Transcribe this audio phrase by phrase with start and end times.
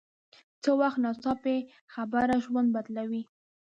[0.63, 1.57] څه وخت ناڅاپي
[1.93, 3.21] خبره ژوند بدلوي